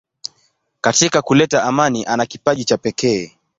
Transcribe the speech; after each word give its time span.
Katika 0.81 1.21
kuleta 1.21 1.63
amani 1.63 2.05
ana 2.05 2.25
kipaji 2.25 2.65
cha 2.65 2.77
pekee. 2.77 3.37